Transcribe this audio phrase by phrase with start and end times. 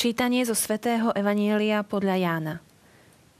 [0.00, 2.54] Čítanie zo svätého Evanielia podľa Jána.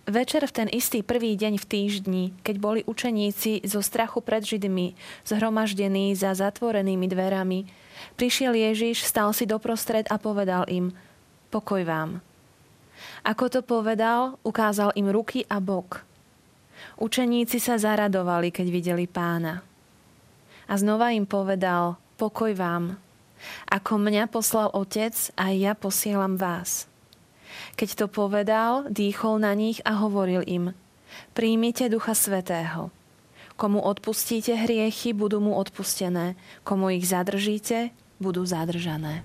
[0.05, 4.93] Večer v ten istý prvý deň v týždni, keď boli učeníci zo strachu pred Židmi
[5.25, 7.65] zhromaždení za zatvorenými dverami,
[8.21, 10.93] prišiel Ježiš, stal si doprostred a povedal im
[11.49, 12.21] Pokoj vám.
[13.25, 16.05] Ako to povedal, ukázal im ruky a bok.
[17.01, 19.65] Učeníci sa zaradovali, keď videli pána.
[20.69, 23.01] A znova im povedal Pokoj vám.
[23.71, 26.91] Ako mňa poslal Otec, aj ja posielam vás.
[27.75, 30.77] Keď to povedal, dýchol na nich a hovoril im,
[31.35, 32.95] príjmite Ducha Svetého.
[33.61, 36.39] Komu odpustíte hriechy, budú mu odpustené.
[36.65, 39.21] Komu ich zadržíte, budú zadržané.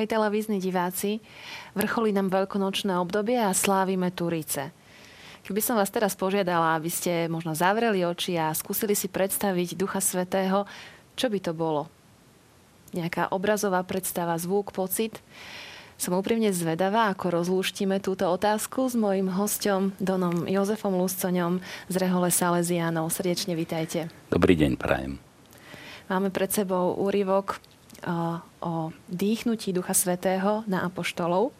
[0.00, 1.20] Drahí televízni diváci,
[1.76, 4.72] vrcholí nám veľkonočné obdobie a slávime Turice.
[5.44, 10.00] Keby som vás teraz požiadala, aby ste možno zavreli oči a skúsili si predstaviť Ducha
[10.00, 10.64] Svetého,
[11.20, 11.92] čo by to bolo?
[12.96, 15.20] Nejaká obrazová predstava, zvuk, pocit?
[16.00, 21.60] Som úprimne zvedavá, ako rozlúštime túto otázku s mojim hostom Donom Jozefom Luscoňom
[21.92, 23.12] z Rehole Salesianov.
[23.12, 24.08] Srdečne vitajte.
[24.32, 25.20] Dobrý deň, prajem.
[26.08, 27.60] Máme pred sebou úryvok
[28.60, 31.52] o dýchnutí Ducha Svetého na apoštolov.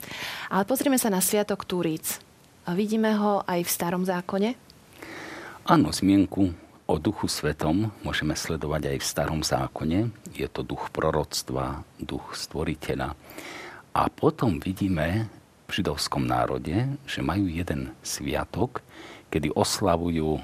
[0.53, 2.21] Ale pozrieme sa na Sviatok Turíc.
[2.71, 4.55] Vidíme ho aj v starom zákone?
[5.67, 6.53] Áno, zmienku
[6.87, 9.99] o Duchu Svetom môžeme sledovať aj v starom zákone.
[10.37, 13.17] Je to duch proroctva, duch stvoriteľa.
[13.97, 15.27] A potom vidíme
[15.67, 18.83] v židovskom národe, že majú jeden sviatok,
[19.31, 20.43] kedy oslavujú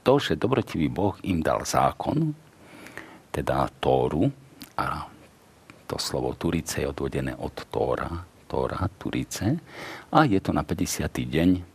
[0.00, 2.32] to, že dobrotivý Boh im dal zákon,
[3.32, 4.32] teda Tóru,
[4.80, 5.04] a
[5.90, 9.58] to slovo Turice je odvodené od Tóra, Tóra, Turice.
[10.14, 11.10] A je to na 50.
[11.10, 11.66] deň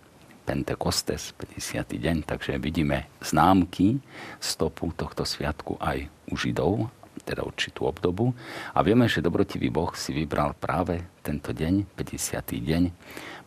[0.47, 1.83] Pentekostes, 50.
[1.99, 3.99] deň, takže vidíme známky
[4.39, 6.87] stopu tohto sviatku aj u Židov,
[7.27, 8.31] teda určitú obdobu.
[8.71, 12.39] A vieme, že dobrotivý Boh si vybral práve tento deň, 50.
[12.39, 12.83] deň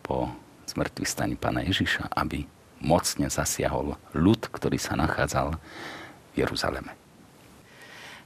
[0.04, 0.28] po
[0.68, 2.44] zmrtvý stani Pána Ježiša, aby
[2.84, 6.92] mocne zasiahol ľud, ktorý sa nachádzal v Jeruzaleme.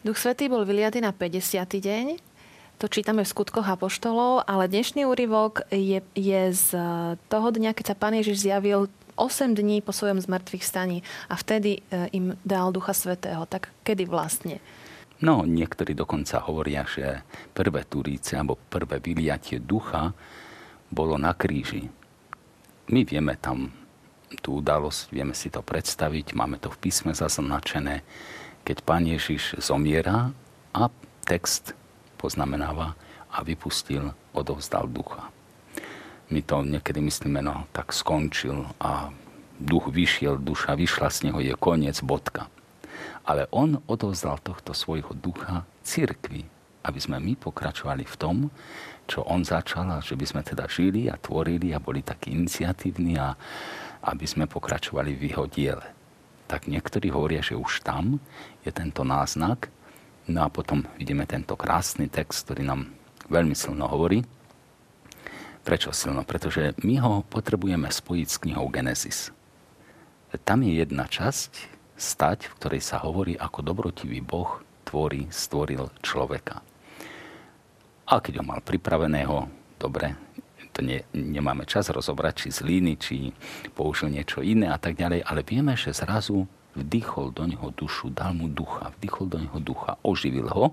[0.02, 1.78] Duch Svetý bol vyliatý na 50.
[1.78, 2.31] deň.
[2.78, 6.68] To čítame v skutkoch Apoštolov, ale dnešný úryvok je, je z
[7.28, 11.78] toho dňa, keď sa Pán Ježiš zjavil 8 dní po svojom zmrtvých staní a vtedy
[11.78, 13.44] e, im dal Ducha Svetého.
[13.46, 14.58] Tak kedy vlastne?
[15.22, 17.22] No, niektorí dokonca hovoria, že
[17.54, 20.10] prvé turíce alebo prvé vyliatie ducha
[20.90, 21.86] bolo na kríži.
[22.90, 23.70] My vieme tam
[24.42, 28.02] tú udalosť, vieme si to predstaviť, máme to v písme zaznačené
[28.62, 30.30] keď pán Ježiš zomiera
[30.70, 30.88] a
[31.26, 31.74] text
[32.22, 32.94] poznamenáva
[33.34, 35.34] a vypustil, odovzdal ducha.
[36.30, 39.10] My to niekedy myslíme, no tak skončil a
[39.58, 42.46] duch vyšiel, duša vyšla z neho, je koniec, bodka.
[43.26, 46.46] Ale on odovzdal tohto svojho ducha cirkvi,
[46.86, 48.36] aby sme my pokračovali v tom,
[49.10, 53.34] čo on začal že by sme teda žili a tvorili a boli takí iniciatívni a
[54.06, 56.02] aby sme pokračovali v jeho diele
[56.52, 58.20] tak niektorí hovoria, že už tam
[58.60, 59.72] je tento náznak.
[60.30, 62.94] No a potom vidíme tento krásny text, ktorý nám
[63.26, 64.22] veľmi silno hovorí.
[65.62, 66.22] Prečo silno?
[66.22, 69.34] Pretože my ho potrebujeme spojiť s knihou Genesis.
[70.46, 76.62] Tam je jedna časť, stať, v ktorej sa hovorí, ako dobrotivý Boh tvorí, stvoril človeka.
[78.10, 79.46] A keď ho mal pripraveného,
[79.78, 80.18] dobre,
[80.72, 83.30] to ne, nemáme čas rozobrať, či z líny, či
[83.76, 88.32] použil niečo iné a tak ďalej, ale vieme, že zrazu vdychol do neho dušu, dal
[88.32, 90.72] mu ducha, vdychol do neho ducha, oživil ho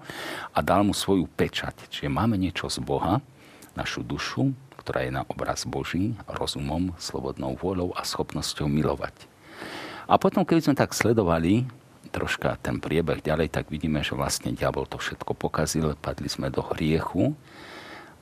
[0.56, 1.92] a dal mu svoju pečať.
[1.92, 3.20] Čiže máme niečo z Boha,
[3.76, 9.14] našu dušu, ktorá je na obraz Boží, rozumom, slobodnou vôľou a schopnosťou milovať.
[10.10, 11.70] A potom, keď sme tak sledovali
[12.10, 16.66] troška ten priebeh ďalej, tak vidíme, že vlastne diabol to všetko pokazil, padli sme do
[16.74, 17.38] hriechu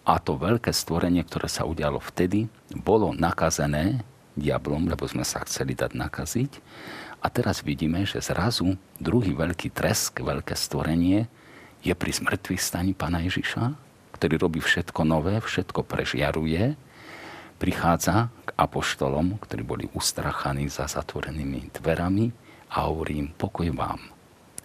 [0.03, 4.03] a to veľké stvorenie, ktoré sa udialo vtedy, bolo nakazené
[4.35, 6.51] diablom, lebo sme sa chceli dať nakaziť.
[7.21, 11.25] A teraz vidíme, že zrazu druhý veľký tresk, veľké stvorenie
[11.81, 13.73] je pri zmrtvých staní Pána Ježiša,
[14.17, 16.77] ktorý robí všetko nové, všetko prežiaruje,
[17.57, 22.29] prichádza k apoštolom, ktorí boli ustrachaní za zatvorenými dverami
[22.73, 24.01] a hovorí im pokoj vám.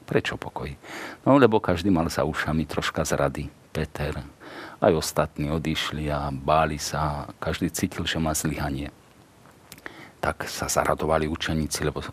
[0.05, 0.69] Prečo pokoj?
[1.25, 4.21] No lebo každý mal za ušami troška zrady Peter,
[4.85, 8.93] aj ostatní odišli a báli sa, každý cítil, že má zlyhanie.
[10.21, 12.05] Tak sa zaradovali učeníci, lebo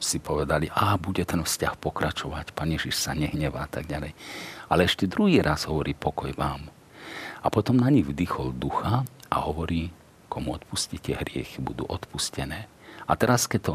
[0.00, 4.16] si povedali, a bude ten vzťah pokračovať, Pane Ježiš sa nehnevá a tak ďalej.
[4.72, 6.72] Ale ešte druhý raz hovorí pokoj vám.
[7.44, 9.92] A potom na nich vdychol ducha a hovorí,
[10.32, 12.66] komu odpustíte hriechy, budú odpustené.
[13.04, 13.74] A teraz, keď to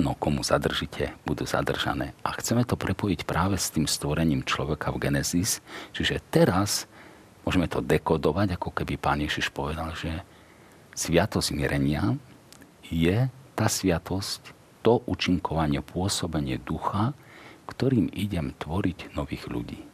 [0.00, 2.16] no, komu zadržíte, budú zadržané.
[2.24, 5.60] A chceme to prepojiť práve s tým stvorením človeka v Genesis.
[5.92, 6.88] Čiže teraz
[7.48, 10.12] Môžeme to dekodovať, ako keby pán Ježiš povedal, že
[10.92, 12.12] sviatosť mirenia
[12.92, 13.24] je
[13.56, 14.52] tá sviatosť,
[14.88, 17.12] to učinkovanie, pôsobenie ducha,
[17.68, 19.84] ktorým idem tvoriť nových ľudí.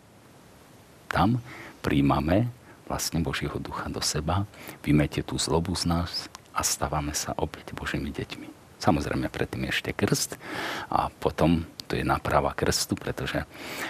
[1.10, 1.42] Tam
[1.82, 2.46] príjmame
[2.86, 4.46] vlastne Božieho ducha do seba,
[4.86, 8.78] vymete tú zlobu z nás a stávame sa opäť Božími deťmi.
[8.78, 10.38] Samozrejme predtým ešte krst
[10.94, 13.42] a potom to je náprava krstu, pretože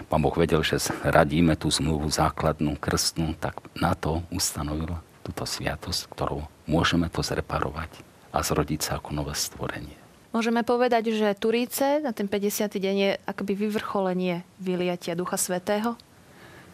[0.08, 6.08] pán Boh vedel, že radíme tú zmluvu základnú krstnú, tak na to ustanovil túto sviatosť,
[6.16, 7.92] ktorou môžeme to zreparovať
[8.32, 10.03] a zrodiť sa ako nové stvorenie.
[10.34, 12.66] Môžeme povedať, že Turíce na ten 50.
[12.66, 15.94] deň je akoby vyvrcholenie vyliatia Ducha Svetého?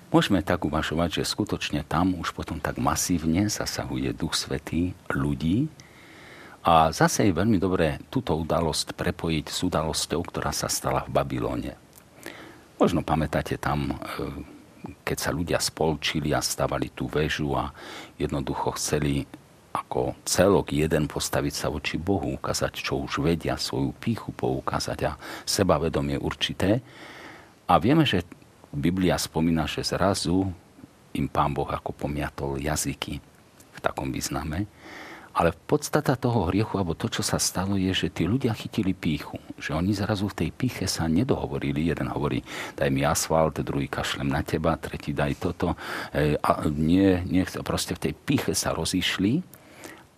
[0.08, 5.68] Môžeme tak uvažovať, že skutočne tam už potom tak masívne zasahuje Duch Svetý ľudí,
[6.60, 11.72] a zase je veľmi dobré túto udalosť prepojiť s udalosťou, ktorá sa stala v Babylone.
[12.76, 17.72] Možno pamätáte tam, e, keď sa ľudia spolčili a stavali tú väžu a
[18.20, 19.24] jednoducho chceli
[19.70, 25.12] ako celok jeden postaviť sa voči Bohu, ukázať, čo už vedia, svoju píchu poukázať a
[25.46, 26.82] sebavedomie určité.
[27.70, 28.26] A vieme, že
[28.74, 30.50] Biblia spomína, že zrazu
[31.14, 33.22] im pán Boh ako pomiatol jazyky
[33.74, 34.66] v takom význame.
[35.30, 39.38] Ale podstata toho hriechu, alebo to, čo sa stalo, je, že tí ľudia chytili píchu.
[39.62, 41.86] Že oni zrazu v tej píche sa nedohovorili.
[41.86, 42.42] Jeden hovorí,
[42.74, 45.78] daj mi asfalt, druhý kašlem na teba, tretí daj toto.
[46.10, 49.59] E, a nie, nie, proste v tej píche sa rozišli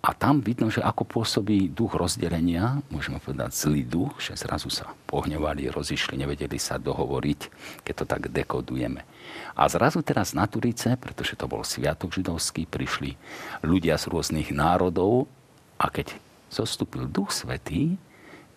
[0.03, 4.91] a tam vidno, že ako pôsobí duch rozdelenia, môžeme povedať zlý duch, že zrazu sa
[5.07, 7.41] pohnevali, rozišli, nevedeli sa dohovoriť,
[7.87, 9.07] keď to tak dekodujeme.
[9.55, 13.15] A zrazu teraz na Turice, pretože to bol sviatok židovský, prišli
[13.63, 15.31] ľudia z rôznych národov
[15.79, 16.19] a keď
[16.51, 17.95] zostúpil duch svetý,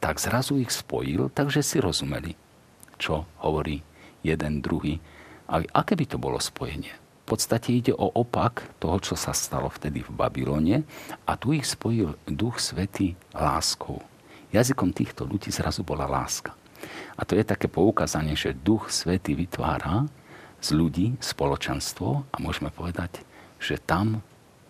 [0.01, 2.33] tak zrazu ich spojil, takže si rozumeli,
[2.97, 3.85] čo hovorí
[4.25, 4.97] jeden, druhý.
[5.45, 7.04] A aké by to bolo spojenie?
[7.25, 10.85] V podstate ide o opak toho, čo sa stalo vtedy v Babylone
[11.25, 13.97] a tu ich spojil Duch Svetý láskou.
[14.53, 16.53] Jazykom týchto ľudí zrazu bola láska.
[17.17, 20.05] A to je také poukázanie, že Duch Svetý vytvára
[20.61, 23.25] z ľudí spoločenstvo a môžeme povedať,
[23.57, 24.21] že tam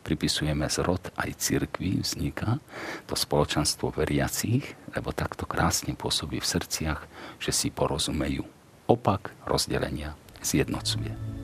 [0.07, 2.63] pripisujeme zrod aj cirkvi vzniká
[3.03, 7.03] to spoločenstvo veriacich, lebo takto krásne pôsobí v srdciach,
[7.35, 8.47] že si porozumejú.
[8.88, 11.35] Opak rozdelenia zjednocuje.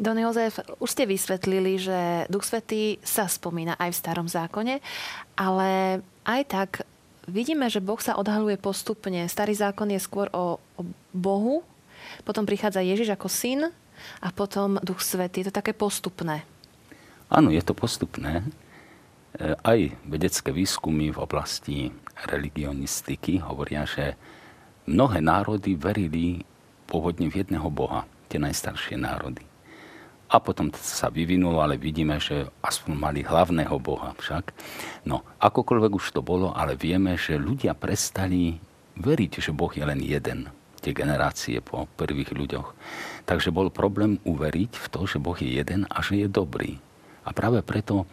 [0.00, 4.80] Don Jozef, už ste vysvetlili, že Duch Svetý sa spomína aj v starom zákone,
[5.36, 6.70] ale aj tak
[7.28, 9.28] vidíme, že Boh sa odhaluje postupne.
[9.28, 11.60] Starý zákon je skôr o, o Bohu,
[12.24, 13.60] potom prichádza Ježiš ako syn
[14.24, 15.44] a potom Duch Svetý.
[15.44, 16.48] Je to také postupné.
[17.28, 18.40] Áno, je to postupné.
[19.36, 21.92] E, aj vedecké výskumy v oblasti
[22.24, 24.16] religionistiky hovoria, že
[24.88, 26.40] mnohé národy verili
[26.88, 29.49] pôvodne v jedného Boha, tie najstaršie národy
[30.30, 34.54] a potom sa vyvinulo, ale vidíme, že aspoň mali hlavného Boha však.
[35.02, 38.62] No, akokoľvek už to bolo, ale vieme, že ľudia prestali
[38.94, 40.46] veriť, že Boh je len jeden
[40.80, 42.72] tie generácie po prvých ľuďoch.
[43.28, 46.80] Takže bol problém uveriť v to, že Boh je jeden a že je dobrý.
[47.26, 48.08] A práve preto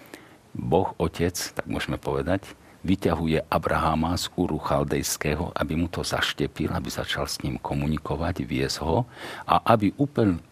[0.51, 2.43] Boh Otec, tak môžeme povedať,
[2.86, 8.77] vyťahuje Abraháma z úru chaldejského, aby mu to zaštepil, aby začal s ním komunikovať, viesť
[8.86, 9.10] ho
[9.46, 9.93] a aby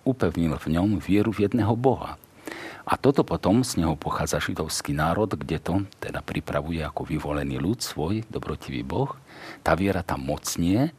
[0.05, 2.17] upevnil v ňom vieru v jedného Boha.
[2.85, 7.81] A toto potom z neho pochádza židovský národ, kde to teda pripravuje ako vyvolený ľud
[7.81, 9.17] svoj, dobrotivý Boh.
[9.65, 10.93] Tá viera tam mocnie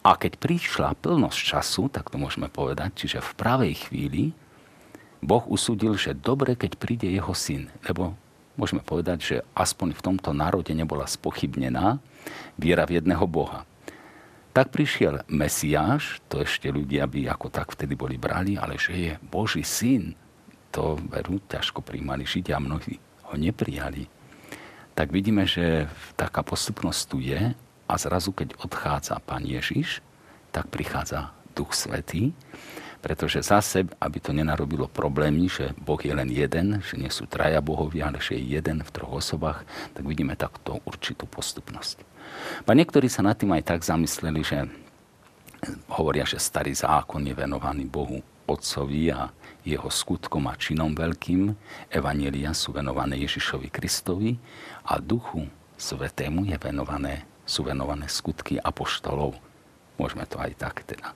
[0.00, 4.24] a keď prišla plnosť času, tak to môžeme povedať, čiže v pravej chvíli,
[5.20, 8.16] Boh usúdil, že dobre, keď príde jeho syn, lebo
[8.60, 11.96] môžeme povedať, že aspoň v tomto národe nebola spochybnená
[12.60, 13.64] viera v jedného Boha.
[14.52, 19.12] Tak prišiel Mesiáš, to ešte ľudia by ako tak vtedy boli brali, ale že je
[19.24, 20.12] Boží syn,
[20.68, 23.00] to veru ťažko príjmali Židia a mnohí
[23.30, 24.10] ho neprijali.
[24.92, 25.86] Tak vidíme, že
[26.18, 27.54] taká postupnosť tu je
[27.88, 30.02] a zrazu, keď odchádza Pán Ježiš,
[30.50, 32.34] tak prichádza Duch Svetý.
[33.00, 37.64] Pretože zase, aby to nenarobilo problémy, že Boh je len jeden, že nie sú traja
[37.64, 39.64] bohovia, ale že je jeden v troch osobách,
[39.96, 42.04] tak vidíme takto určitú postupnosť.
[42.68, 44.68] A niektorí sa nad tým aj tak zamysleli, že
[45.92, 49.32] hovoria, že starý zákon je venovaný Bohu Otcovi a
[49.64, 51.52] jeho skutkom a činom veľkým.
[51.92, 54.36] Evanielia sú venované Ježišovi Kristovi
[54.88, 55.48] a Duchu
[55.80, 59.49] Svetému je venované, sú venované skutky apoštolov.
[60.00, 61.12] Môžeme to aj tak teda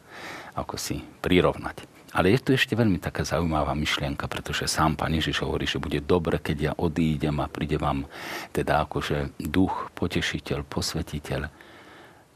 [0.55, 1.83] ako si prirovnať.
[2.15, 5.99] Ale je tu ešte veľmi taká zaujímavá myšlienka, pretože sám Pán Ježiš hovorí, že bude
[5.99, 8.07] dobre, keď ja odídem a príde vám
[8.55, 11.51] teda akože duch, potešiteľ, posvetiteľ.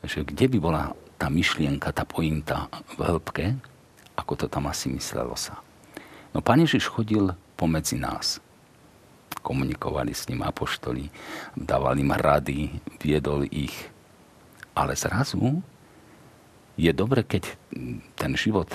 [0.03, 0.83] Že kde by bola
[1.15, 2.67] tá myšlienka, tá pointa
[2.99, 3.55] v hĺbke,
[4.19, 5.63] ako to tam asi myslelo sa.
[6.35, 8.43] No Pán Ježiš chodil pomedzi nás.
[9.47, 11.07] Komunikovali s ním apoštoli,
[11.55, 13.95] dávali im rady, viedol ich.
[14.75, 15.63] Ale zrazu
[16.79, 17.59] je dobre, keď
[18.15, 18.71] ten život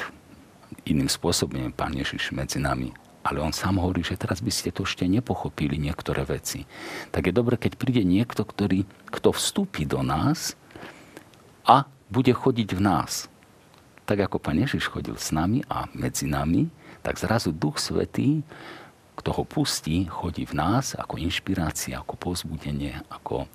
[0.84, 2.92] iným spôsobom Pán Ježiš medzi nami.
[3.24, 6.68] Ale on sám hovorí, že teraz by ste to ešte nepochopili niektoré veci.
[7.16, 10.60] Tak je dobre, keď príde niekto, ktorý, kto vstúpi do nás
[11.64, 13.32] a bude chodiť v nás.
[14.04, 16.68] Tak ako Pán Ježiš chodil s nami a medzi nami,
[17.00, 18.44] tak zrazu Duch Svetý,
[19.16, 23.48] kto ho pustí, chodí v nás ako inšpirácia, ako pozbudenie, ako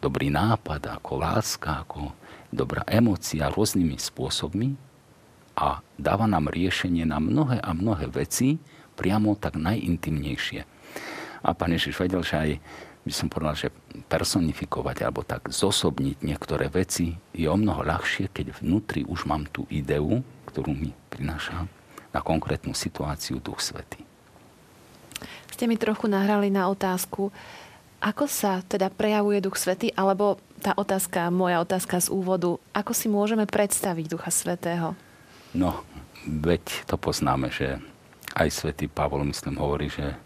[0.00, 2.16] dobrý nápad, ako láska, ako
[2.50, 4.74] dobrá emócia rôznymi spôsobmi
[5.58, 8.58] a dáva nám riešenie na mnohé a mnohé veci,
[8.94, 10.62] priamo tak najintimnejšie.
[11.40, 12.50] A pán Ježiš vedel, že aj
[13.00, 13.68] by som povedal, že
[14.12, 19.64] personifikovať alebo tak zosobniť niektoré veci je o mnoho ľahšie, keď vnútri už mám tú
[19.72, 20.20] ideu,
[20.52, 21.64] ktorú mi prináša
[22.12, 24.04] na konkrétnu situáciu Duch Svety.
[25.56, 27.32] Ste mi trochu nahrali na otázku,
[28.00, 33.12] ako sa teda prejavuje Duch Svety, alebo tá otázka, moja otázka z úvodu, ako si
[33.12, 34.96] môžeme predstaviť Ducha Svetého?
[35.52, 35.84] No,
[36.24, 37.76] veď to poznáme, že
[38.32, 40.16] aj svätý Pavol, myslím, hovorí, že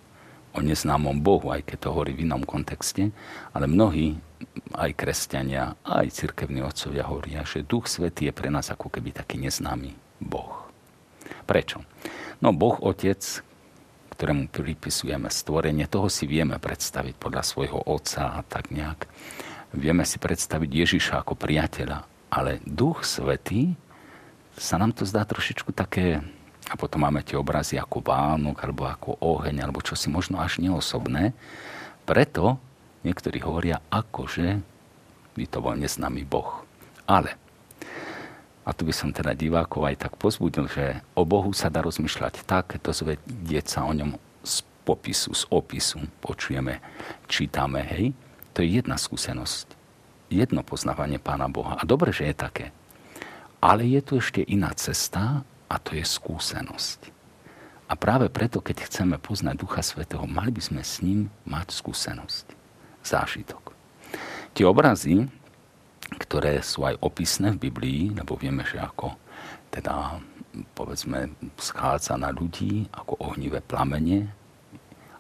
[0.55, 3.11] o neznámom Bohu, aj keď to hovorí v inom kontexte,
[3.51, 4.15] ale mnohí,
[4.79, 9.43] aj kresťania, aj cirkevní otcovia hovoria, že Duch Svetý je pre nás ako keby taký
[9.43, 10.71] neznámy Boh.
[11.43, 11.83] Prečo?
[12.39, 13.43] No Boh Otec,
[14.15, 19.11] ktorému pripisujeme stvorenie, toho si vieme predstaviť podľa svojho otca a tak nejak.
[19.75, 23.75] Vieme si predstaviť Ježiša ako priateľa, ale Duch Svetý
[24.55, 26.23] sa nám to zdá trošičku také,
[26.71, 30.63] a potom máme tie obrazy ako Vánok, alebo ako oheň, alebo čo si možno až
[30.65, 31.37] neosobné.
[32.09, 32.57] Preto
[33.05, 34.65] niektorí hovoria, akože
[35.37, 36.65] by to bol neznámy Boh.
[37.05, 37.37] Ale
[38.65, 42.49] a tu by som teda divákov aj tak pozbudil, že o Bohu sa dá rozmýšľať
[42.49, 46.81] tak, dozvedieť sa o ňom z popisu, z opisu, počujeme,
[47.29, 48.17] čítame, hej.
[48.57, 49.77] To je jedna skúsenosť.
[50.33, 51.77] Jedno poznávanie Pána Boha.
[51.77, 52.67] A dobre, že je také.
[53.61, 57.13] Ale je tu ešte iná cesta a to je skúsenosť.
[57.85, 62.47] A práve preto, keď chceme poznať Ducha Svetého, mali by sme s ním mať skúsenosť,
[63.05, 63.77] zážitok.
[64.57, 65.29] Tie obrazy,
[66.19, 69.15] ktoré sú aj opisné v Biblii, lebo vieme, že ako
[69.75, 70.23] teda
[70.79, 74.31] povedzme schádza na ľudí ako ohnivé plamene,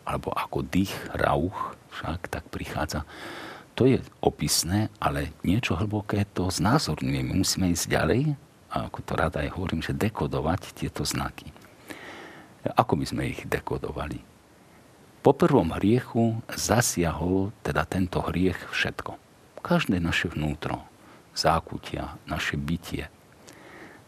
[0.07, 3.03] alebo ako dých, rauch, však tak prichádza.
[3.75, 7.21] To je opisné, ale niečo hlboké to znázorňuje.
[7.27, 8.23] My musíme ísť ďalej
[8.71, 11.51] a ako to rada aj hovorím, že dekodovať tieto znaky.
[12.79, 14.23] Ako by sme ich dekodovali?
[15.25, 19.24] Po prvom hriechu zasiahol teda tento hriech všetko
[19.65, 20.85] každé naše vnútro,
[21.33, 23.09] zákutia, naše bytie,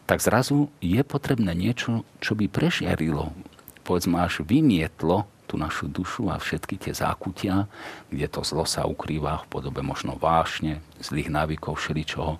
[0.05, 3.33] tak zrazu je potrebné niečo, čo by prežiarilo,
[3.81, 7.65] povedzme až vymietlo tú našu dušu a všetky tie zákutia,
[8.13, 12.39] kde to zlo sa ukrýva v podobe možno vášne, zlých návykov, všeličoho.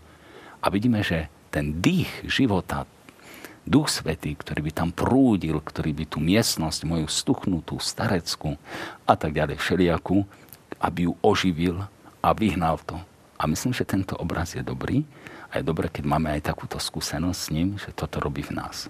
[0.60, 2.86] A vidíme, že ten dých života,
[3.68, 8.56] Duch Svetý, ktorý by tam prúdil, ktorý by tú miestnosť moju stuchnutú, stareckú
[9.04, 10.24] a tak ďalej všelijakú,
[10.80, 11.84] aby ju oživil,
[12.24, 12.98] a vyhnal to.
[13.38, 15.06] A myslím, že tento obraz je dobrý
[15.54, 18.90] a je dobré, keď máme aj takúto skúsenosť s ním, že toto robí v nás.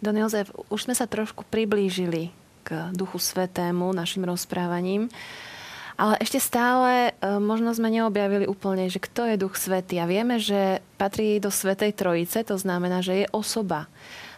[0.00, 2.32] Don Jozef, už sme sa trošku priblížili
[2.64, 5.12] k Duchu Svetému našim rozprávaním.
[6.00, 10.00] Ale ešte stále e, možno sme neobjavili úplne, že kto je Duch Svetý.
[10.00, 13.84] A vieme, že patrí do Svetej Trojice, to znamená, že je osoba.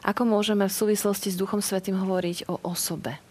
[0.02, 3.22] Ako môžeme v súvislosti s Duchom Svetým hovoriť o osobe?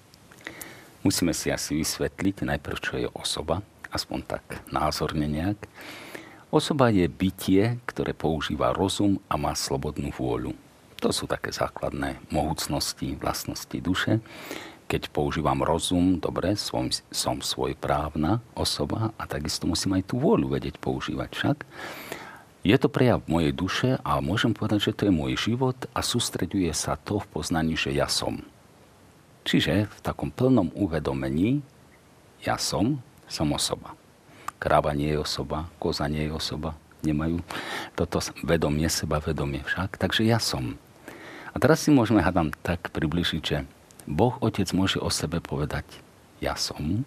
[1.03, 3.59] Musíme si asi vysvetliť najprv, čo je osoba,
[3.91, 5.67] aspoň tak názorne nejak.
[6.55, 10.55] Osoba je bytie, ktoré používa rozum a má slobodnú vôľu.
[11.03, 14.23] To sú také základné mohúcnosti, vlastnosti duše.
[14.91, 20.75] Keď používam rozum, dobre, som, som svojprávna osoba a takisto musím aj tú vôľu vedieť
[20.83, 21.57] používať však.
[22.67, 26.75] Je to prejav mojej duše a môžem povedať, že to je môj život a sústreďuje
[26.75, 28.43] sa to v poznaní, že ja som.
[29.47, 31.63] Čiže v takom plnom uvedomení
[32.43, 32.99] ja som,
[33.31, 33.95] som osoba.
[34.59, 37.39] Kráva nie je osoba, koza nie je osoba, nemajú
[37.95, 39.95] toto vedomie, seba vedomie však.
[39.95, 40.75] Takže ja som.
[41.49, 43.65] A teraz si môžeme, hádam, tak približiť, že
[44.09, 45.85] Boh Otec môže o sebe povedať
[46.41, 47.05] ja som,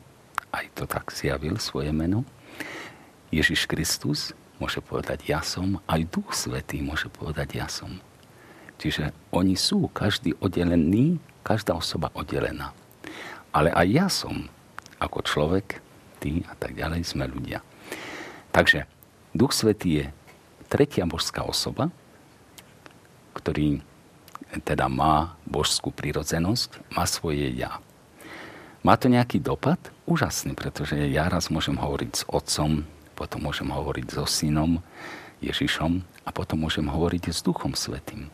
[0.55, 2.23] aj to tak zjavil svoje meno.
[3.35, 4.31] Ježiš Kristus
[4.63, 7.99] môže povedať ja som, aj Duch Svetý môže povedať ja som.
[8.79, 12.71] Čiže oni sú, každý oddelený, každá osoba oddelená.
[13.51, 14.47] Ale aj ja som,
[15.03, 15.83] ako človek,
[16.23, 17.63] ty a tak ďalej, sme ľudia.
[18.55, 18.87] Takže
[19.35, 20.07] Duch Svetý je
[20.71, 21.91] tretia božská osoba,
[23.35, 23.83] ktorý
[24.61, 27.83] teda má božskú prírodzenosť, má svoje ja.
[28.85, 29.81] Má to nejaký dopad?
[30.05, 32.85] Úžasný, pretože ja raz môžem hovoriť s otcom,
[33.17, 34.85] potom môžem hovoriť so synom
[35.41, 38.29] Ježišom a potom môžem hovoriť s Duchom Svetým.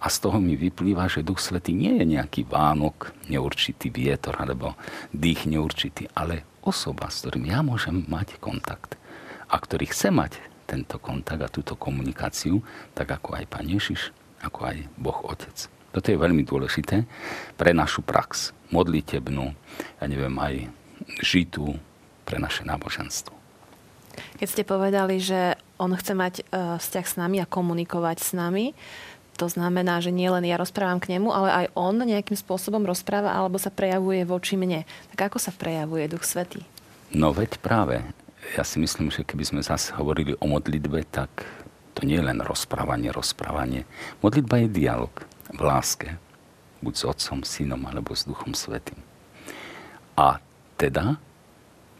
[0.00, 4.76] A z toho mi vyplýva, že Duch Svetý nie je nejaký vánok, neurčitý vietor alebo
[5.12, 8.96] dých neurčitý, ale osoba, s ktorým ja môžem mať kontakt
[9.48, 12.64] a ktorý chce mať tento kontakt a túto komunikáciu,
[12.96, 15.56] tak ako aj Pán Ježiš ako aj Boh Otec.
[15.94, 17.06] Toto je veľmi dôležité
[17.54, 19.54] pre našu prax, modlitebnú,
[20.02, 20.66] ja neviem, aj
[21.22, 21.78] žitú
[22.26, 23.30] pre naše náboženstvo.
[24.38, 26.44] Keď ste povedali, že on chce mať e,
[26.78, 28.74] vzťah s nami a komunikovať s nami,
[29.34, 33.34] to znamená, že nie len ja rozprávam k nemu, ale aj on nejakým spôsobom rozpráva
[33.34, 34.86] alebo sa prejavuje voči mne.
[35.14, 36.62] Tak ako sa prejavuje Duch Svetý?
[37.10, 38.02] No veď práve.
[38.54, 41.30] Ja si myslím, že keby sme zase hovorili o modlitbe, tak
[41.94, 43.86] to nie je len rozprávanie, rozprávanie.
[44.18, 45.14] Modlitba je dialog
[45.54, 46.18] v láske.
[46.82, 48.98] Buď s Otcom, Synom alebo s Duchom Svetým.
[50.18, 50.42] A
[50.76, 51.16] teda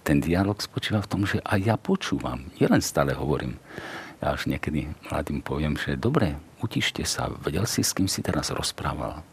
[0.04, 2.52] ten dialog spočíva v tom, že aj ja počúvam.
[2.60, 3.56] len stále hovorím.
[4.20, 8.52] Ja až niekedy mladým poviem, že dobre, utište sa, vedel si, s kým si teraz
[8.52, 9.24] rozprával.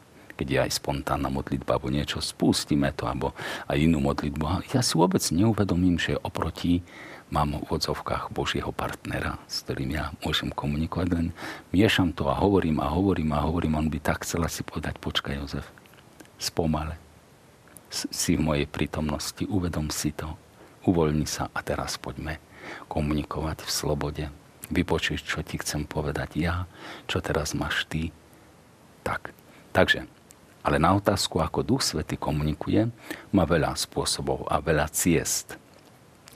[0.42, 3.38] Keď je aj spontánna modlitba alebo niečo, spustíme to, alebo
[3.70, 4.44] aj inú modlitbu.
[4.50, 6.82] A ja si vôbec neuvedomím, že oproti
[7.30, 11.28] mám v odzovkách Božieho partnera, s ktorým ja môžem komunikovať, len
[11.70, 13.78] miešam to a hovorím a hovorím a hovorím.
[13.78, 15.70] On by tak chcel si povedať, počkaj Jozef,
[16.42, 16.98] spomale.
[17.94, 20.34] Si v mojej prítomnosti, uvedom si to,
[20.90, 22.42] uvoľni sa a teraz poďme
[22.90, 24.26] komunikovať v slobode.
[24.74, 26.66] Vypočuť, čo ti chcem povedať ja,
[27.06, 28.10] čo teraz máš ty.
[29.06, 29.38] Tak.
[29.72, 30.10] Takže,
[30.62, 32.90] ale na otázku, ako Duch Svety komunikuje,
[33.34, 35.62] má veľa spôsobov a veľa ciest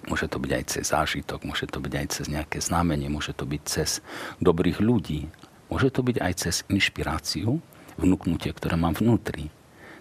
[0.05, 3.49] Môže to byť aj cez zážitok, môže to byť aj cez nejaké znamenie, môže to
[3.49, 4.05] byť cez
[4.37, 5.25] dobrých ľudí,
[5.65, 7.57] môže to byť aj cez inšpiráciu,
[7.97, 9.49] vnúknutie, ktoré mám vnútri.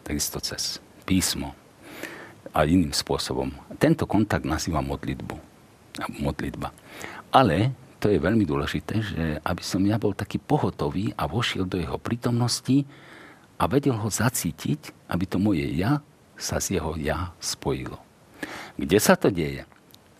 [0.04, 1.56] Takisto cez písmo
[2.52, 3.48] a iným spôsobom.
[3.80, 5.37] Tento kontakt nazývam modlitbu.
[6.20, 6.68] Modlitba.
[7.32, 11.80] Ale to je veľmi dôležité, že aby som ja bol taký pohotový a vošiel do
[11.80, 12.84] jeho prítomnosti
[13.59, 16.03] a vedel ho zacítiť, aby to moje ja
[16.35, 18.03] sa z jeho ja spojilo.
[18.75, 19.64] Kde sa to deje?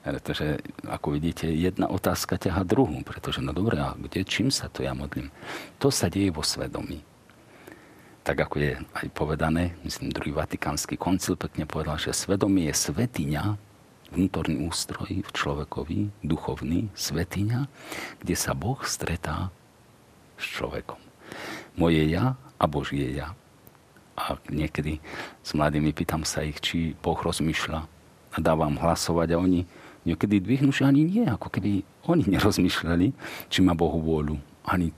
[0.05, 3.01] Pretože, ako vidíte, jedna otázka ťaha druhú.
[3.03, 5.33] Pretože, no dobre, a kde, čím sa to ja modlím?
[5.81, 7.01] To sa deje vo svedomí.
[8.25, 13.57] Tak ako je aj povedané, myslím, druhý vatikánsky koncil pekne povedal, že svedomie je svetiňa,
[14.13, 17.61] vnútorný ústroj v človekovi, duchovný, svetiňa,
[18.25, 19.53] kde sa Boh stretá
[20.41, 21.01] s človekom.
[21.77, 23.35] Moje ja a Božie ja.
[24.15, 25.03] A niekedy
[25.43, 27.81] s mladými pýtam sa ich, či Boh rozmýšľa
[28.35, 29.67] a dávam hlasovať a oni
[30.07, 33.11] niekedy dvihnú, že ani nie, ako keby oni nerozmýšľali,
[33.51, 34.39] či má Bohu vôľu.
[34.65, 34.95] Ani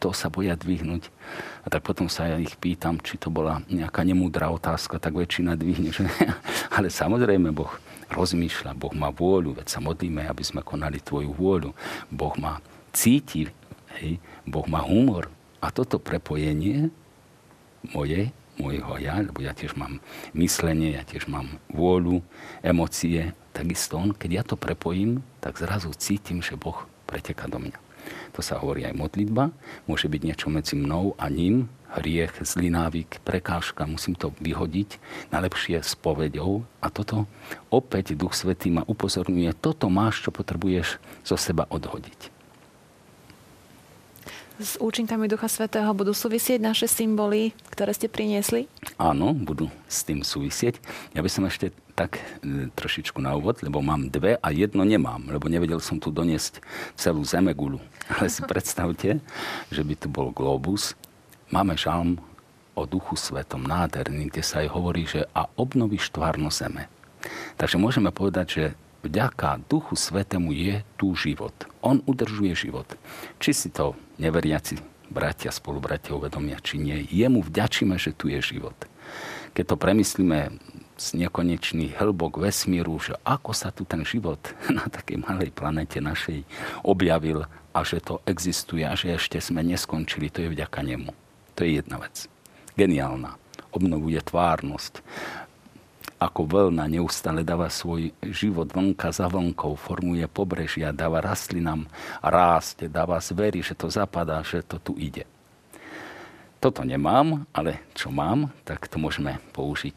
[0.00, 1.12] to sa boja dvihnúť.
[1.60, 5.60] A tak potom sa ja ich pýtam, či to bola nejaká nemúdra otázka, tak väčšina
[5.60, 5.92] dvihne.
[5.92, 6.08] Že...
[6.76, 7.68] Ale samozrejme, Boh
[8.08, 11.70] rozmýšľa, Boh má vôľu, veď sa modlíme, aby sme konali tvoju vôľu.
[12.08, 12.64] Boh má
[12.96, 13.52] cíti,
[14.00, 14.16] hej?
[14.48, 15.28] Boh má humor.
[15.60, 16.88] A toto prepojenie
[17.94, 20.04] moje, môjho ja, lebo ja tiež mám
[20.36, 22.20] myslenie, ja tiež mám vôľu,
[22.60, 27.78] emócie takisto on, keď ja to prepojím, tak zrazu cítim, že Boh preteka do mňa.
[28.32, 29.52] To sa hovorí aj modlitba.
[29.84, 35.02] Môže byť niečo medzi mnou a ním, hriech, zlý návyk, prekážka, musím to vyhodiť,
[35.34, 36.64] najlepšie s povedou.
[36.80, 37.26] A toto
[37.68, 42.39] opäť Duch Svetý ma upozorňuje, toto máš, čo potrebuješ zo seba odhodiť
[44.60, 48.68] s účinkami Ducha Svetého budú súvisieť naše symboly, ktoré ste priniesli?
[49.00, 50.76] Áno, budú s tým súvisieť.
[51.16, 55.32] Ja by som ešte tak e, trošičku na úvod, lebo mám dve a jedno nemám,
[55.32, 56.60] lebo nevedel som tu doniesť
[56.92, 57.80] celú zemegulu.
[58.12, 59.24] Ale si predstavte,
[59.72, 60.92] že by tu bol globus.
[61.48, 62.20] Máme žalm
[62.76, 66.86] o Duchu Svetom nádherný, kde sa aj hovorí, že a obnovíš tvárno zeme.
[67.56, 68.64] Takže môžeme povedať, že
[69.04, 71.54] vďaka Duchu Svetému je tu život.
[71.80, 72.86] On udržuje život.
[73.40, 74.78] Či si to neveriaci
[75.10, 77.02] bratia, spolubratia uvedomia, či nie.
[77.10, 78.76] Jemu vďačíme, že tu je život.
[79.52, 80.38] Keď to premyslíme
[81.00, 84.38] z nekonečných hĺbok vesmíru, že ako sa tu ten život
[84.70, 86.46] na takej malej planete našej
[86.86, 91.10] objavil a že to existuje a že ešte sme neskončili, to je vďaka nemu.
[91.58, 92.28] To je jedna vec.
[92.78, 93.40] Geniálna.
[93.70, 94.98] Obnovuje tvárnosť,
[96.20, 101.88] ako vlna neustále dáva svoj život vlnka za vlnkou, formuje pobrežia, dáva rastlinám
[102.20, 105.24] rásť, dáva zvery, že to zapadá, že to tu ide.
[106.60, 109.96] Toto nemám, ale čo mám, tak to môžeme použiť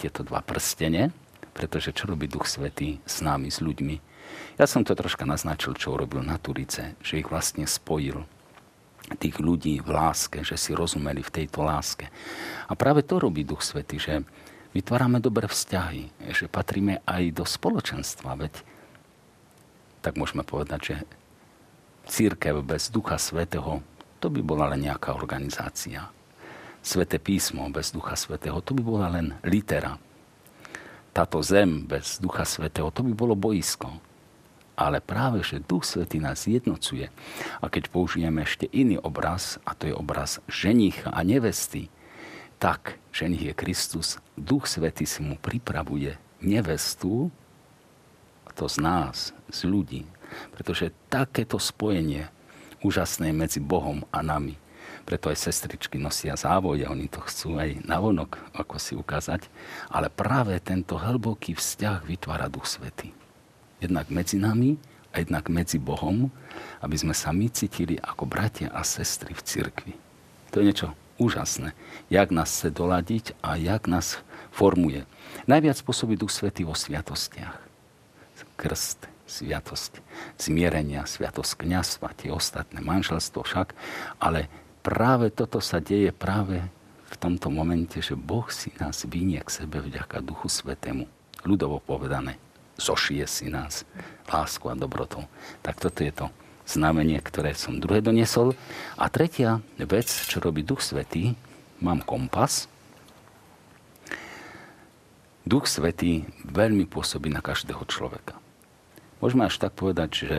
[0.00, 1.12] tieto dva prstene,
[1.52, 4.00] pretože čo robí Duch Svetý s nami, s ľuďmi.
[4.56, 8.24] Ja som to troška naznačil, čo urobil na Turice, že ich vlastne spojil
[9.20, 12.08] tých ľudí v láske, že si rozumeli v tejto láske.
[12.64, 14.24] A práve to robí Duch Svetý, že
[14.74, 18.54] vytvárame dobré vzťahy, že patríme aj do spoločenstva, veď
[20.02, 20.96] tak môžeme povedať, že
[22.10, 23.80] církev bez Ducha Svetého,
[24.20, 26.10] to by bola len nejaká organizácia.
[26.84, 29.96] Sveté písmo bez Ducha Svetého, to by bola len litera.
[31.14, 33.88] Táto zem bez Ducha Svetého, to by bolo boisko.
[34.74, 37.06] Ale práve, že Duch Svetý nás jednocuje.
[37.62, 41.93] A keď použijeme ešte iný obraz, a to je obraz ženicha a nevesty,
[42.64, 47.28] tak, že nech je Kristus, Duch Svetý si mu pripravuje nevestu,
[48.56, 50.08] to z nás, z ľudí.
[50.56, 52.32] Pretože takéto spojenie
[52.80, 54.56] úžasné medzi Bohom a nami.
[55.04, 59.44] Preto aj sestričky nosia závoj a oni to chcú aj navonok, ako si ukázať.
[59.92, 63.12] Ale práve tento hlboký vzťah vytvára Duch Svetý.
[63.84, 64.80] Jednak medzi nami
[65.12, 66.32] a jednak medzi Bohom,
[66.80, 69.92] aby sme sa my cítili ako bratia a sestry v cirkvi.
[70.56, 71.72] To je niečo úžasné,
[72.10, 74.18] jak nás chce doladiť a jak nás
[74.50, 75.06] formuje.
[75.50, 77.58] Najviac pôsobí Duch Svetý vo sviatostiach.
[78.54, 79.98] Krst, sviatosť
[80.38, 83.74] zmierenia, sviatosť kniazstva, tie ostatné, manželstvo však,
[84.22, 84.46] ale
[84.84, 86.62] práve toto sa deje práve
[87.10, 91.06] v tomto momente, že Boh si nás vynie k sebe vďaka Duchu Svetému.
[91.46, 92.38] Ľudovo povedané,
[92.78, 93.86] zošije si nás
[94.26, 95.26] lásku a dobrotou.
[95.62, 96.26] Tak toto je to
[96.64, 98.56] znamenie, ktoré som druhé doniesol.
[98.96, 101.36] A tretia vec, čo robí Duch Svetý,
[101.80, 102.66] mám kompas.
[105.44, 108.40] Duch Svetý veľmi pôsobí na každého človeka.
[109.20, 110.38] Môžeme až tak povedať, že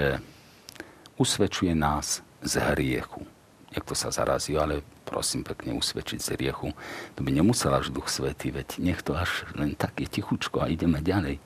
[1.22, 3.26] usvedčuje nás z hriechu.
[3.74, 6.72] Jak to sa zarazí, ale prosím pekne usvedčiť z hriechu.
[7.16, 10.72] To by nemusel až Duch Svetý, veď nech to až len tak je tichučko a
[10.72, 11.38] ideme ďalej.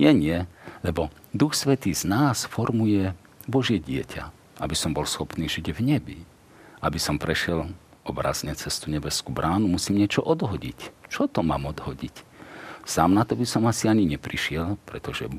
[0.00, 0.48] Nie, nie,
[0.80, 3.12] lebo Duch Svetý z nás formuje
[3.52, 4.32] Božie dieťa,
[4.64, 6.18] aby som bol schopný žiť v nebi.
[6.80, 7.68] Aby som prešiel
[8.08, 11.12] obrazne cez tú nebeskú bránu, musím niečo odhodiť.
[11.12, 12.32] Čo to mám odhodiť?
[12.82, 15.30] Sám na to by som asi ani neprišiel, pretože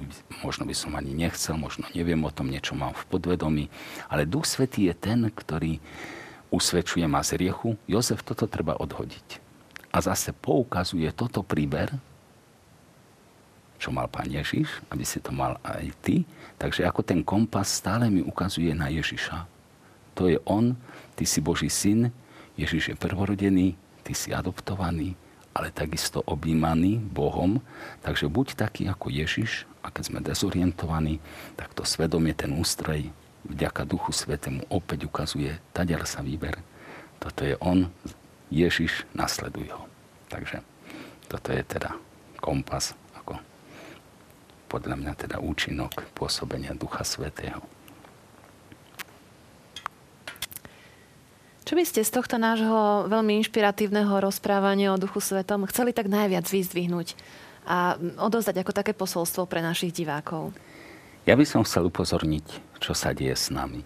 [0.46, 3.66] možno by som ani nechcel, možno neviem o tom, niečo mám v podvedomí.
[4.08, 5.84] Ale Duch Svetý je ten, ktorý
[6.56, 7.76] usvedčuje ma z riechu.
[7.84, 9.44] Jozef, toto treba odhodiť.
[9.92, 11.92] A zase poukazuje toto príber,
[13.84, 16.24] čo mal pán Ježiš, aby si to mal aj ty.
[16.56, 19.44] Takže ako ten kompas stále mi ukazuje na Ježiša.
[20.16, 20.80] To je on,
[21.20, 22.08] ty si Boží syn,
[22.56, 23.76] Ježiš je prvorodený,
[24.08, 25.20] ty si adoptovaný,
[25.52, 27.60] ale takisto objímaný Bohom.
[28.08, 31.20] Takže buď taký ako Ježiš a keď sme dezorientovaní,
[31.60, 33.12] tak to svedomie, ten ústroj
[33.44, 36.56] vďaka Duchu Svetému opäť ukazuje, tadiaľ sa výber.
[37.20, 37.92] Toto je on,
[38.48, 39.84] Ježiš, nasleduj ho.
[40.32, 40.64] Takže
[41.28, 41.98] toto je teda
[42.40, 42.96] kompas
[44.74, 47.62] podľa mňa teda účinok pôsobenia Ducha Svetého.
[51.64, 56.50] Čo by ste z tohto nášho veľmi inšpiratívneho rozprávania o Duchu Svetom chceli tak najviac
[56.50, 57.14] vyzdvihnúť
[57.70, 60.52] a odozdať ako také posolstvo pre našich divákov?
[61.24, 63.86] Ja by som chcel upozorniť, čo sa deje s nami.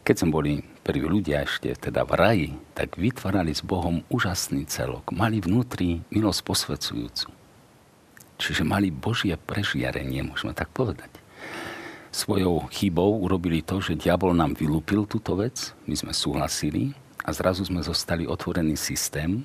[0.00, 5.12] Keď sme boli prví ľudia ešte teda v raji, tak vytvárali s Bohom úžasný celok.
[5.12, 7.39] Mali vnútri milosť posvedzujúcu.
[8.40, 11.12] Čiže mali Božie prežiarenie, môžeme tak povedať.
[12.08, 17.68] Svojou chybou urobili to, že diabol nám vylúpil túto vec, my sme súhlasili a zrazu
[17.68, 19.44] sme zostali otvorený systém,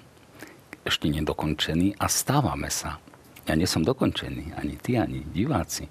[0.87, 2.97] ešte nedokončený a stávame sa.
[3.45, 5.85] Ja nie som dokončený, ani ty, ani diváci.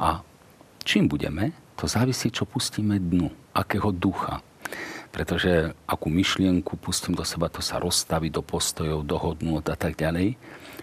[0.00, 0.24] A
[0.82, 4.42] čím budeme, to závisí, čo pustíme dnu, akého ducha.
[5.14, 9.94] Pretože akú myšlienku pustím do seba, to sa rozstaví do postojov, do hodnôt a tak
[9.94, 10.34] ďalej.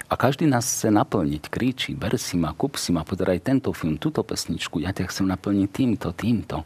[0.06, 3.98] A každý nás chce naplniť, kričí, ber si ma, kup si ma, podaraj tento film,
[3.98, 6.58] túto pesničku, ja ťa chcem naplniť týmto, týmto.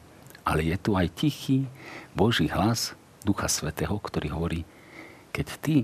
[0.44, 1.70] Ale je tu aj tichý
[2.18, 4.62] Boží hlas Ducha Svetého, ktorý hovorí,
[5.32, 5.76] keď ty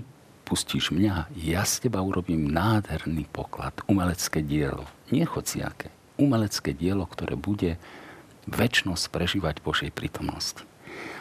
[0.46, 4.86] pustíš mňa, ja z teba urobím nádherný poklad, umelecké dielo.
[5.10, 5.90] Nie chociaké.
[6.16, 7.78] Umelecké dielo, ktoré bude
[8.46, 10.62] väčšnosť prežívať Božej prítomnosti.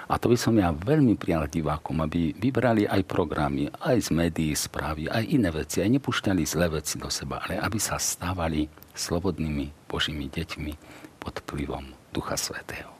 [0.05, 4.53] A to by som ja veľmi prijal divákom, aby vybrali aj programy, aj z médií
[4.53, 9.89] správy, aj iné veci, aj nepúšťali zlé veci do seba, ale aby sa stávali slobodnými
[9.89, 10.73] Božími deťmi
[11.17, 12.93] pod vplyvom Ducha Svetého.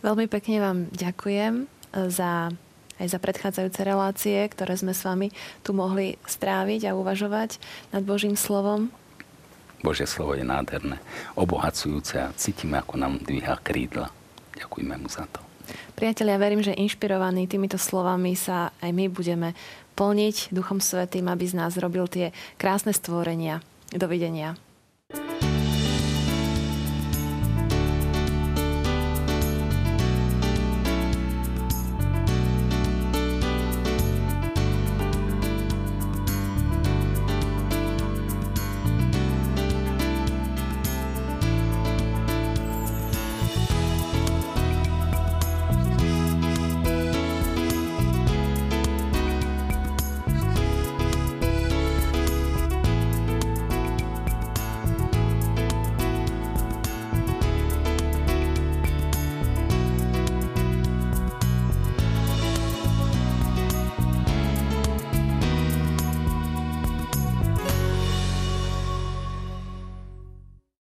[0.00, 2.54] Veľmi pekne vám ďakujem eh, za
[3.00, 5.32] aj za predchádzajúce relácie, ktoré sme s vami
[5.64, 7.56] tu mohli stráviť a uvažovať
[7.96, 8.92] nad Božím slovom.
[9.80, 11.00] Božie slovo je nádherné,
[11.32, 14.12] obohacujúce a cítime, ako nám dvíha krídla.
[14.52, 15.49] Ďakujeme mu za to.
[15.98, 19.52] Priatelia, verím, že inšpirovaní týmito slovami sa aj my budeme
[19.98, 23.60] plniť Duchom Svetým, aby z nás robil tie krásne stvorenia.
[23.90, 24.54] Dovidenia.